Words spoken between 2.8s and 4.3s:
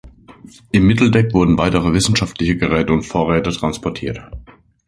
und Vorräte transportiert.